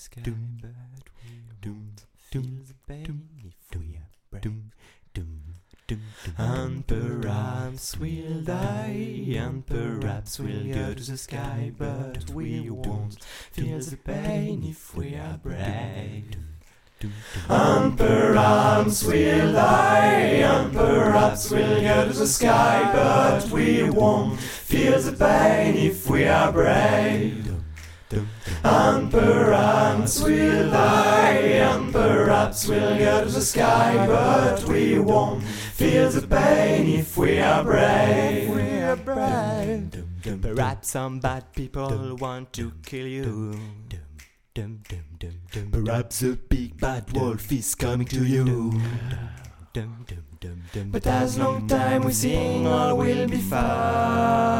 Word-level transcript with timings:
sky, 0.00 0.20
Dum, 0.22 0.58
but 0.60 1.08
we 1.62 1.70
won't 1.70 2.04
feel 2.16 2.42
the 2.66 2.74
pain 2.86 3.22
if 3.44 3.78
we 3.78 3.96
are 3.96 4.10
brave. 4.30 4.42
dum, 4.42 4.72
dum. 5.14 5.40
And 6.38 6.86
perhaps 6.86 7.96
we'll 7.96 8.42
die, 8.42 9.24
and 9.36 9.66
perhaps 9.66 10.38
we'll 10.38 10.72
go 10.72 10.94
to 10.94 11.02
the 11.10 11.16
sky, 11.16 11.72
but 11.76 12.30
we 12.30 12.70
won't 12.70 13.22
feel 13.24 13.80
the 13.80 13.96
pain 13.96 14.62
if 14.64 14.94
we 14.94 15.16
are 15.16 15.38
brave. 15.42 16.36
And 17.48 17.98
perhaps 17.98 19.02
we'll 19.02 19.52
die, 19.52 20.42
and 20.44 20.72
perhaps 20.72 21.50
we'll 21.50 21.80
go 21.80 22.06
to 22.06 22.12
the 22.18 22.26
sky, 22.26 22.90
but 22.92 23.50
we 23.50 23.90
won't 23.90 24.38
feel 24.38 25.00
the 25.00 25.12
pain 25.12 25.76
if 25.76 26.08
we 26.08 26.24
are 26.26 26.52
brave. 26.52 27.49
Dum, 28.62 28.62
dum, 28.62 29.00
And 29.00 29.10
perhaps 29.10 30.20
we'll 30.20 30.70
die, 30.70 31.32
and 31.32 31.92
perhaps 31.92 32.66
we'll 32.68 32.98
go 32.98 33.24
to 33.24 33.30
the 33.30 33.40
sky, 33.40 34.06
but 34.06 34.64
we 34.64 34.98
won't 34.98 35.42
feel 35.42 36.10
the 36.10 36.26
pain 36.26 36.86
if 37.00 37.16
we 37.16 37.38
are 37.38 37.64
brave. 37.64 38.50
We 38.50 38.80
are 38.80 38.96
brave. 38.96 39.90
Perhaps 40.42 40.90
some 40.90 41.20
bad 41.20 41.52
people 41.52 42.16
want 42.16 42.52
to 42.54 42.72
kill 42.84 43.06
you. 43.06 43.58
Perhaps 45.72 46.22
a 46.22 46.36
big 46.36 46.76
bad 46.78 47.10
wolf 47.12 47.50
is 47.52 47.74
coming 47.74 48.06
to 48.08 48.24
you. 48.26 48.72
But 50.90 51.06
as 51.06 51.38
long 51.38 51.68
time 51.68 52.02
we 52.02 52.12
sing, 52.12 52.66
all 52.66 52.96
will 52.96 53.28
be 53.28 53.38
fine. 53.38 54.50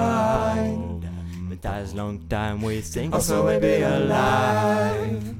As 1.62 1.95
long 1.95 2.27
time 2.28 2.62
we 2.62 2.80
sing, 2.80 3.12
also 3.12 3.45
we'll 3.45 3.60
be 3.60 3.82
alive. 3.82 5.35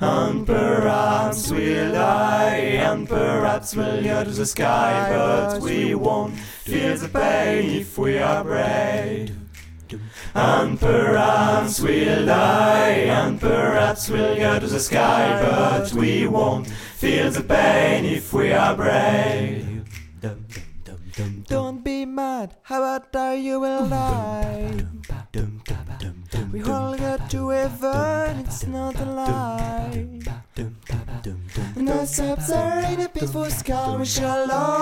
And 0.00 0.46
perhaps 0.46 1.50
we'll 1.50 1.92
die, 1.92 2.56
and 2.56 3.08
perhaps 3.08 3.74
we'll 3.76 4.02
go 4.02 4.24
to 4.24 4.30
the 4.30 4.46
sky, 4.46 5.08
but 5.10 5.60
we 5.60 5.94
won't 5.94 6.36
feel 6.36 6.96
the 6.96 7.08
pain 7.08 7.70
if 7.80 7.98
we 7.98 8.18
are 8.18 8.44
brave. 8.44 9.36
And 10.34 10.78
perhaps 10.78 11.80
we'll 11.80 12.26
die, 12.26 12.90
and 13.08 13.40
perhaps 13.40 14.08
we'll 14.08 14.36
go 14.36 14.58
to 14.60 14.66
the 14.66 14.80
sky, 14.80 15.40
but 15.42 15.92
we 15.92 16.26
won't 16.26 16.68
feel 16.68 17.30
the 17.30 17.42
pain 17.42 18.04
if 18.04 18.32
we 18.32 18.52
are 18.52 18.74
brave. 18.76 19.84
Don't 21.48 21.82
be 21.84 22.06
mad, 22.06 22.56
how 22.62 22.78
about 22.78 23.12
die 23.12 23.34
you 23.34 23.60
will 23.60 23.88
die? 23.88 24.86
We 26.52 26.62
all 26.64 26.96
go 26.96 27.16
to 27.28 27.48
heaven, 27.50 28.40
it's 28.40 28.66
not 28.66 28.98
a 28.98 29.04
lie. 29.04 30.20
the 30.56 32.06
steps 32.06 32.50
are 32.50 32.80
in 32.92 33.02
a 33.02 33.08
peaceful 33.08 33.48
sky, 33.50 33.96
we 33.96 34.04
shall 34.04 34.48
love. 34.48 34.74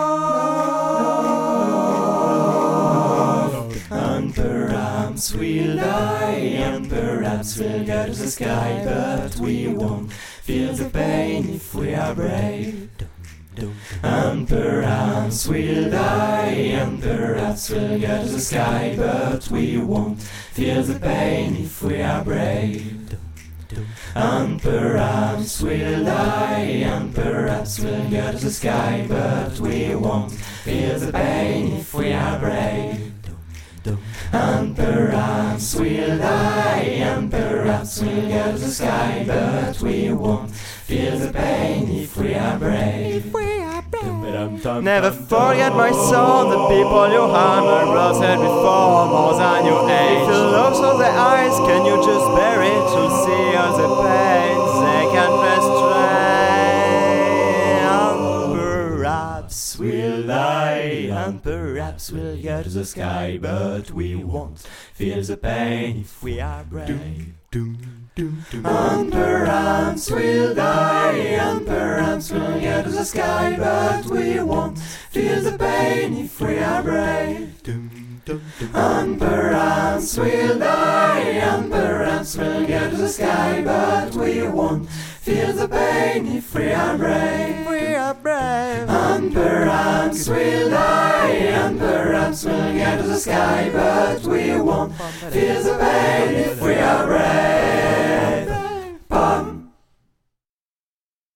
And 3.90 4.34
perhaps 4.34 5.34
we'll 5.34 5.76
die, 5.76 6.56
and 6.64 6.88
perhaps 6.88 7.58
we'll 7.58 7.84
go 7.84 8.06
to 8.06 8.12
the 8.12 8.28
sky, 8.28 8.82
but 8.86 9.36
we 9.36 9.68
won't 9.68 10.10
feel 10.10 10.72
the 10.72 10.88
pain 10.88 11.50
if 11.50 11.74
we 11.74 11.94
are 11.94 12.14
brave. 12.14 12.88
Dum, 14.48 14.58
perhaps 14.58 15.46
we'll 15.46 15.90
die, 15.90 16.50
and 16.50 17.02
perhaps 17.02 17.70
we'll 17.70 18.00
go 18.00 18.24
to 18.24 18.28
the 18.28 18.40
sky, 18.40 18.94
but 18.96 19.48
we 19.50 19.78
won't 19.78 20.20
feel 20.22 20.82
the 20.82 20.98
pain 20.98 21.56
if 21.56 21.82
we 21.82 22.02
are 22.02 22.24
brave. 22.24 22.94
And 24.14 24.60
perhaps 24.60 25.60
we'll 25.60 26.04
die, 26.04 26.60
and 26.60 27.14
perhaps 27.14 27.78
we'll 27.78 28.10
go 28.10 28.32
to 28.32 28.38
the 28.38 28.50
sky, 28.50 29.06
but 29.08 29.60
we 29.60 29.94
won't 29.94 30.32
feel 30.32 30.98
the 30.98 31.12
pain 31.12 31.72
if 31.74 31.94
we 31.94 32.12
are 32.12 32.38
brave. 32.38 33.12
And 34.32 34.76
perhaps 34.76 35.74
we'll 35.74 36.18
die, 36.18 36.80
and 36.80 37.30
perhaps 37.30 38.02
we'll 38.02 38.28
go 38.28 38.52
to 38.52 38.58
the 38.58 38.70
sky, 38.70 39.24
but 39.26 39.80
we 39.80 40.12
won't 40.12 40.50
feel 40.50 41.18
the 41.18 41.32
pain 41.32 41.88
if 41.90 42.16
we 42.16 42.34
are 42.34 42.58
brave. 42.58 43.47
Never 44.82 45.10
forget 45.10 45.72
my 45.74 45.90
son, 45.90 46.50
the 46.50 46.68
people 46.68 47.10
you 47.10 47.20
harm, 47.20 47.64
my 47.64 47.84
bros 47.84 48.20
had 48.20 48.38
before, 48.38 49.06
more 49.08 49.34
than 49.38 49.64
you 49.66 49.88
age. 49.88 50.22
If 50.22 50.28
you 50.28 50.34
lose 50.34 50.78
all 50.78 50.98
the 50.98 51.06
eyes, 51.06 51.58
can 51.66 51.84
you 51.84 51.96
just 52.04 52.26
bear 52.36 52.62
it? 52.62 52.68
You'll 52.94 53.10
see 53.24 53.56
all 53.56 53.72
the 53.76 53.88
pain 54.02 54.58
they 54.84 55.04
can't 55.14 55.36
restrain. 55.42 56.38
And 57.88 58.18
perhaps 58.56 59.58
we'll 59.78 60.22
die, 60.26 61.08
and 61.10 61.42
perhaps 61.42 62.10
we'll 62.12 62.36
go 62.42 62.62
to 62.62 62.68
the 62.68 62.84
sky, 62.84 63.38
but 63.40 63.90
we 63.90 64.14
won't 64.16 64.60
feel 64.94 65.22
the 65.22 65.36
pain 65.36 66.00
if 66.00 66.22
we 66.22 66.40
are 66.40 66.64
brave. 66.64 67.34
And 67.52 69.12
perhaps 69.12 70.10
we'll 70.10 70.54
die, 70.54 71.07
perhaps 72.28 72.32
we'll 72.32 72.60
get 72.60 72.84
to 72.84 72.90
the 72.90 73.04
sky, 73.04 73.56
but 73.58 74.04
we 74.06 74.40
won't 74.40 74.78
feel 74.78 75.42
the 75.42 75.56
pain 75.58 76.16
if 76.16 76.40
we 76.40 76.58
are 76.58 76.82
brave. 76.82 77.62
Dum, 77.62 77.90
dum, 78.24 78.40
dum. 78.58 78.74
And 78.74 79.18
perhaps 79.18 80.16
we'll 80.16 80.58
die, 80.58 81.20
and 81.20 81.70
perhaps 81.70 82.36
we'll 82.36 82.66
get 82.66 82.90
to 82.90 82.96
the 82.96 83.08
sky, 83.08 83.62
but 83.64 84.14
we 84.14 84.42
won't 84.42 84.88
feel 84.88 85.52
the 85.52 85.68
pain 85.68 86.26
if 86.26 86.54
we 86.54 86.72
are 86.72 86.96
brave. 86.98 87.66
We 87.66 87.94
are 87.94 88.14
brave. 88.14 88.88
And 88.88 89.32
perhaps 89.32 90.28
we'll 90.28 90.70
die, 90.70 91.28
and 91.28 91.78
perhaps 91.78 92.44
we'll 92.44 92.72
get 92.74 93.00
to 93.00 93.08
the 93.08 93.18
sky, 93.18 93.70
but 93.72 94.22
we 94.22 94.60
won't 94.60 94.94
feel 94.94 95.62
the 95.62 95.78
pain 95.78 96.34
if 96.34 96.60
we 96.60 96.74